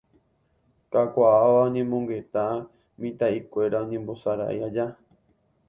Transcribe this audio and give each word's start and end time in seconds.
Kakuaáva 0.91 1.59
oñemongeta 1.67 2.43
mitã'ikuéra 3.01 3.77
oñembosarái 3.85 4.59
aja 4.67 4.85